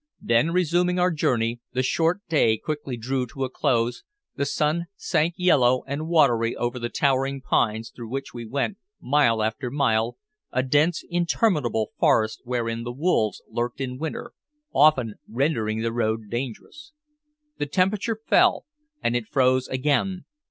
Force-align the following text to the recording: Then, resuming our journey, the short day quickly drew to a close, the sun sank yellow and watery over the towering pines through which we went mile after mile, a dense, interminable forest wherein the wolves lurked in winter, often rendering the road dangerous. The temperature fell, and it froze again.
Then, 0.19 0.49
resuming 0.49 0.97
our 0.97 1.11
journey, 1.11 1.59
the 1.73 1.83
short 1.83 2.21
day 2.27 2.57
quickly 2.57 2.97
drew 2.97 3.27
to 3.27 3.43
a 3.43 3.51
close, 3.51 4.03
the 4.35 4.47
sun 4.47 4.87
sank 4.95 5.35
yellow 5.37 5.83
and 5.85 6.07
watery 6.07 6.55
over 6.55 6.79
the 6.79 6.89
towering 6.89 7.39
pines 7.39 7.91
through 7.95 8.09
which 8.09 8.33
we 8.33 8.43
went 8.47 8.79
mile 8.99 9.43
after 9.43 9.69
mile, 9.69 10.17
a 10.51 10.63
dense, 10.63 11.03
interminable 11.07 11.91
forest 11.99 12.41
wherein 12.45 12.83
the 12.83 12.91
wolves 12.91 13.43
lurked 13.47 13.79
in 13.79 13.99
winter, 13.99 14.31
often 14.73 15.19
rendering 15.29 15.81
the 15.81 15.93
road 15.93 16.31
dangerous. 16.31 16.93
The 17.59 17.67
temperature 17.67 18.17
fell, 18.25 18.65
and 19.03 19.15
it 19.15 19.27
froze 19.27 19.67
again. 19.67 20.25